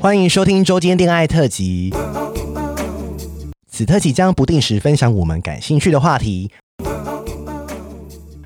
[0.00, 1.92] 欢迎收听周间恋爱特辑。
[3.68, 6.52] 此特辑将不定时分享我们感兴趣的话题，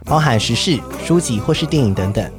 [0.07, 2.33] 包含时事、书籍或是电影等等。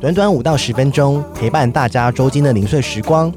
[0.00, 3.34] 短短五到十分钟，陪伴大家周间的零碎时光。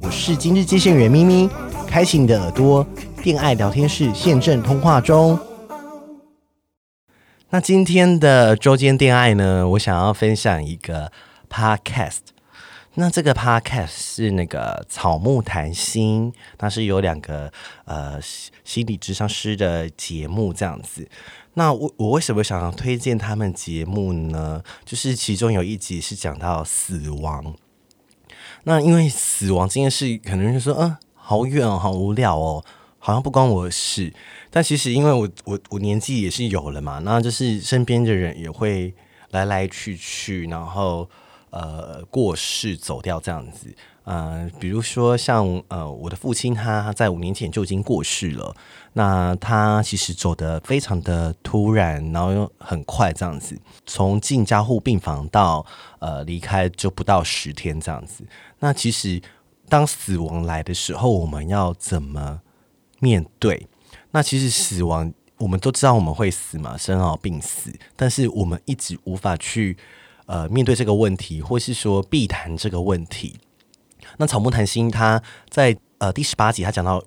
[0.00, 1.50] 我是今日接线员咪咪，
[1.88, 2.86] 开启你的耳朵，
[3.24, 5.36] 恋爱聊天室现正通话中。
[7.50, 11.10] 那今天的周间恋爱呢，我想要分享一个
[11.50, 12.37] podcast。
[13.00, 17.50] 那这个 podcast 是那个草木谈心，它是有两个
[17.84, 18.20] 呃
[18.64, 21.08] 心理咨商师的节目这样子。
[21.54, 24.60] 那我我为什么想要推荐他们节目呢？
[24.84, 27.54] 就是其中有一集是讲到死亡。
[28.64, 32.64] 那因为死亡这件事，可能就说，嗯，好远哦，好无聊哦，
[32.98, 34.12] 好像不关我的事。
[34.50, 38.92] 但其实因为我我我年纪也是有了嘛，那就是身边的人也会
[39.30, 41.08] 来来去去，然后。
[41.50, 48.54] 呃，过世走掉这样子，呃，比如说像呃，我的父亲他在五年前就已经过世了，
[48.92, 55.64] 那他其实走得非常的突然，然后又很快这样子，从进加护病房到
[55.98, 58.24] 呃离开就不到十天这样子。
[58.58, 59.20] 那其实
[59.68, 62.40] 当死亡来的时候，我们要怎么
[63.00, 63.66] 面对？
[64.10, 69.76] 那其实死亡我们都知道我们会死嘛，生老病死，但是我们一直无法去。
[70.28, 73.34] 呃，面对这个问题，或是说避谈这个问题，
[74.18, 77.02] 那草木谈心他在呃第十八集，他讲到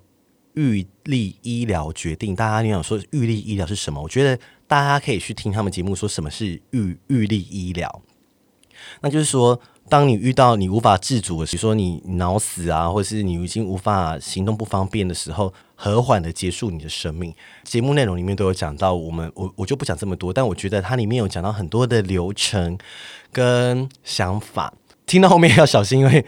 [0.54, 4.02] 预立医疗决定，大家你想说预立医疗是什么？
[4.02, 8.02] 我觉得大家可以去听他们节目，说什么是预预立医疗，
[9.00, 9.60] 那就是说。
[9.88, 17.34] 当你遇到你无法自主的，比如说你脑死啊，或者是你已经无法行动不方便的时候，和缓的结束你的生命。
[17.64, 22.78] 节目内容里面都有讲到，我们我我就不讲这么多，但我觉得它里面有讲到很多的流程
[23.32, 24.72] 跟想法。
[25.04, 26.24] 听到后面要小心，因为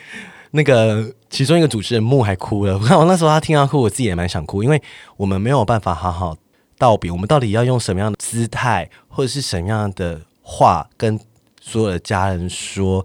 [0.50, 2.77] 那个其中一个主持人木还哭了。
[2.77, 4.82] 我 看我那时候他听到哭，我自己也蛮想哭，因为
[5.16, 6.36] 我们没有办法好好
[6.77, 7.10] 道别。
[7.10, 11.19] 我们到底要用什么样的姿态，或者是什么样的话，跟
[11.64, 13.04] 所有的家人说？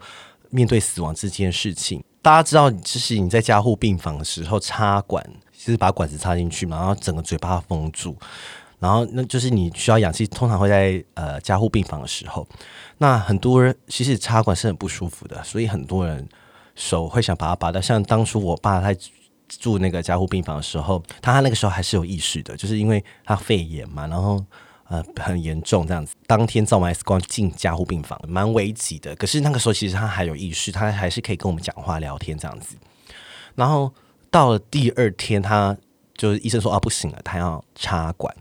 [0.52, 5.24] 面对死亡这件事情，大家知道，就是你在加护病房的时候插管，
[5.56, 8.18] 就是把管子插进去嘛，然后整个嘴巴封住，
[8.80, 12.48] 然后那就是你需要氧气，通常会在呃加护病房的时候，
[12.98, 16.28] 那很多人其实插管是很不舒服的，所以很多人
[16.74, 17.80] 手会想把它拔掉。
[17.80, 18.92] 像当初我爸他
[19.48, 24.44] 住那个加护病房的时候，他那个时候还是有意识的，就是因为他肺炎嘛，然后。
[24.90, 29.16] 呃，很严重这样子，当天照完 X 光进加护病房，蛮危急的。
[29.16, 32.76] 可是那个时候其实他还有意识，他还是可以跟我们讲话聊天这样子。
[33.54, 33.94] 然后
[34.32, 35.78] 到了第二天，他
[36.16, 38.36] 就是医生说啊不行了，他要插管。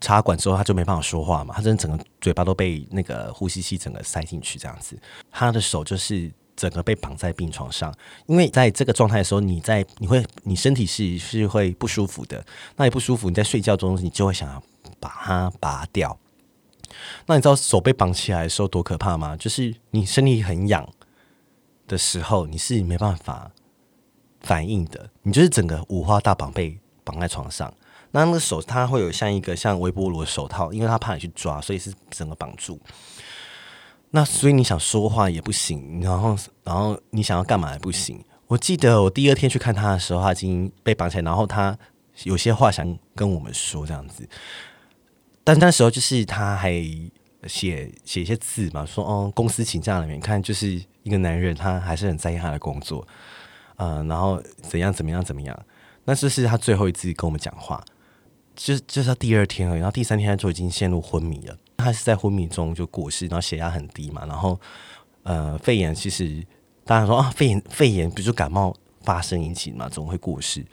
[0.00, 4.96] 插管之后他就没办法说话嘛，他真的整个嘴巴都被那个呼吸器整个塞进去这样子。
[5.32, 7.90] 他的手就是整个被绑在病床上，
[8.26, 12.44] 因为在这个状态的时候，你在你会你身体是是会不舒服的。
[12.76, 14.62] 那你不舒服，你在睡觉中你就会想要。
[15.00, 16.18] 把它拔掉，
[17.26, 19.36] 那你知道手被绑起来的时候多可怕吗？
[19.36, 20.88] 就是你身体很痒
[21.86, 23.52] 的时候，你是没办法
[24.40, 27.72] 反应的，你就是整个五花大绑被绑在床上。
[28.10, 32.80] 那那个手它会有像一个像微波炉的手套，因为它怕你去抓，所以是整个绑住。
[34.10, 38.24] 那所以你想说话也不行，然后然后你想要干嘛也不行。
[38.46, 41.78] 我记得我第二天去看他的时候，他已经被绑起来，然后他
[42.22, 44.26] 有些话想跟我们说，这样子。
[45.44, 46.72] 但那时候就是他还
[47.46, 50.14] 写写一些字嘛，说哦，公司请假了没？
[50.14, 53.06] 你看，就是一个男人，他还是很在意他的工作，
[53.76, 55.58] 嗯，然后怎样怎么样怎么样。
[56.04, 57.84] 那这是他最后一次跟我们讲话，
[58.56, 61.56] 就就是他第二天了，然后第三天他就已经陷入昏迷了。
[61.78, 64.60] 他是在昏迷中就过世，然后血压很低嘛，然后
[65.22, 66.44] 呃，肺炎其实
[66.84, 70.64] 大家说啊，肺炎肺炎不就感冒发生引起嘛，总会过世。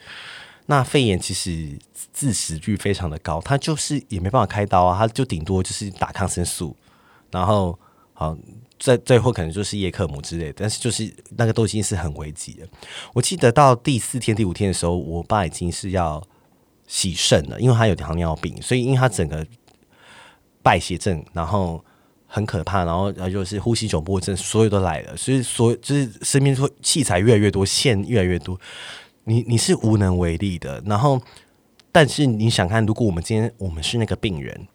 [0.66, 1.78] 那肺炎其实
[2.12, 6.76] 致死率非常的高，他就是也没办法开刀啊，他就顶多就是打抗生素，
[7.30, 7.78] 然后
[8.14, 8.36] 好
[8.80, 12.68] 最最后可能就是叶克膜之类的，但是就是那个都已经是很危急了。
[13.14, 16.26] 我记得到第四天、第五天的时候，我爸已经是要
[16.88, 19.46] 洗肾了，因为他有糖尿病，所以因为他整个
[20.66, 21.80] 败血症，然后
[22.26, 28.60] 很可怕，然后然后就是呼吸窘迫症，所有都来了，所以所就是身边说器材越来越多，线越来越多。
[29.26, 31.22] 你你是无能为力的，然后，
[31.92, 34.68] 但是你想看，如果我们今天我们是那个病人，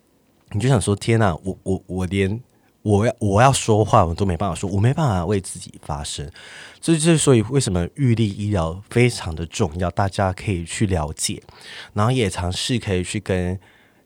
[0.53, 2.41] 你就想说：天哪，我我我连
[2.83, 6.31] 我要我要说话我都没办法说，我没办法为自己发声。
[6.81, 11.43] 所以这所以为什么预立医疗非常的重要，大家可以去了解，
[11.95, 13.59] 然后也尝试可以去跟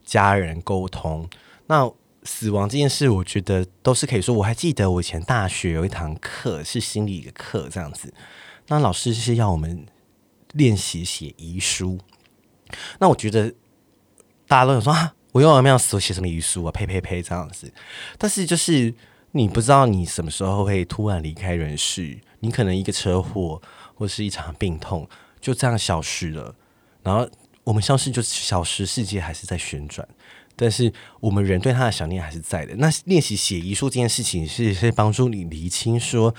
[0.03, 1.29] 家人沟通。
[1.67, 1.91] 那
[2.25, 4.35] 死亡这件事，我觉得都是可以说。
[4.35, 8.13] 我还记得我以前大学有一堂课是心理的课，这样子。
[8.69, 9.87] 那老师是要我们
[10.53, 11.99] 练习写遗书。
[12.99, 13.53] 那我觉得
[14.49, 16.73] 大家都有说啊，我又没有死，写什么遗书啊？
[16.73, 17.73] 呸呸呸，这样子。
[18.17, 18.95] 但是就是
[19.33, 23.61] 你不知道你什么时候会突然离开人世，你可能一个车祸
[23.95, 25.07] 或是一场病痛
[25.41, 26.55] 就这样消失了。
[27.03, 27.29] 然后
[27.65, 30.09] 我们消失就消失，世界还是在旋转，
[30.57, 32.75] 但是我们人对他的想念还是在的。
[32.77, 36.35] 那练习写遗书这件事情是是帮助你厘清说，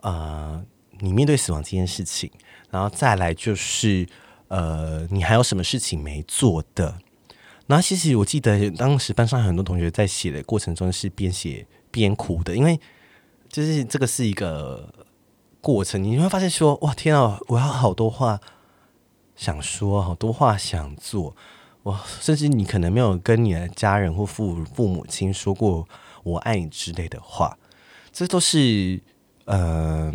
[0.00, 0.64] 呃，
[0.98, 2.30] 你面对死亡这件事情，
[2.70, 4.06] 然后再来就是。
[4.50, 6.98] 呃，你还有什么事情没做的？
[7.66, 12.80] 那其实我记得当时班上很多同学在写的过程中是边写边哭的，因为
[13.48, 14.92] 就是这个是一个
[15.60, 18.40] 过程，你会发现说，哇，天啊，我要好多话
[19.36, 21.36] 想说，好多话想做，
[21.84, 25.88] 哇，甚至你可能没有跟你的家人或父父母亲说过
[26.22, 27.56] “我爱你”之类的话，
[28.12, 29.00] 这都是
[29.46, 30.12] 呃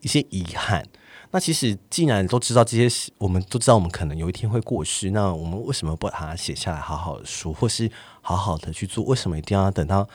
[0.00, 0.86] 一些遗憾。
[1.34, 9.04] 那其实，既然都知道这些，我们都知道我们可能有一天会过世，那我们为什么不把它写下来，好好的说，或是好好的去做？
[9.04, 10.06] 为什么一定要等到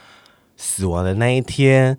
[0.55, 1.97] 死亡的那一天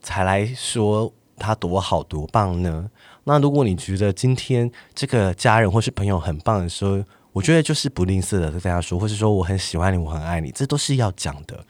[0.00, 2.90] 才来说他多好多棒呢？
[3.24, 7.02] 那如果你觉得今天这个家人或是朋友很棒的时候，
[7.36, 11.64] 我觉得就是不吝啬的跟大家说，或是说我很喜欢你，我很爱你，这都是要讲的。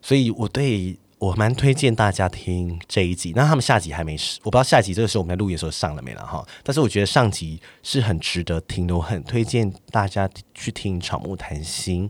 [0.00, 0.98] 所以我对。
[1.20, 6.46] 我蛮推荐大家听这一集，那他们下集还没，我不知道下集这个时候我们在录音的时候上了没了哈。
[6.62, 12.08] 但是我觉得上集是很值得听的，我很推荐大家去听《草木谈心》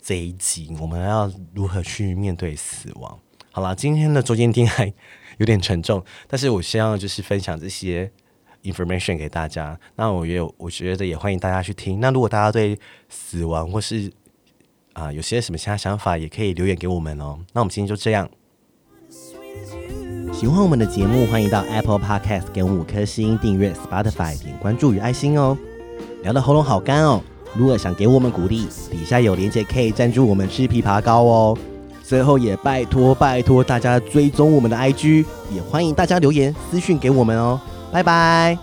[0.00, 0.72] 这一集。
[0.78, 3.18] 我们要如何去面对死亡？
[3.50, 4.86] 好了，今天的周间听还
[5.38, 8.12] 有点沉重，但是我希望就是分享这些
[8.64, 9.78] information 给大家。
[9.96, 12.00] 那我也有，我觉得也欢迎大家去听。
[12.00, 12.78] 那如果大家对
[13.08, 14.10] 死亡或是
[14.94, 17.38] 啊、有些什么其他想法，也可以留言给我们哦。
[17.52, 18.28] 那我们今天就这样。
[20.32, 25.56] 喜欢我们的节目，欢迎到 Apple Podcast 给我们五颗星，订阅 Spotify 点关注与爱心哦。
[26.22, 27.20] 聊得喉咙好干哦，
[27.54, 31.58] 如果想给我们鼓励，底下有链接可以赞助我们吃枇杷膏哦。
[32.02, 37.60] 最后也拜托拜托大家追踪我们的 IG，也欢迎大家留言私讯给我们哦。
[37.94, 38.58] 拜拜。